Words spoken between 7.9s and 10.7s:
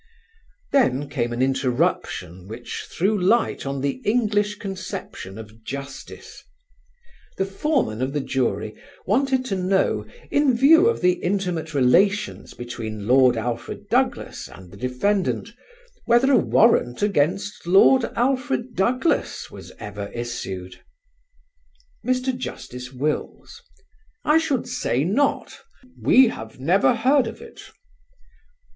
of the jury wanted to know, in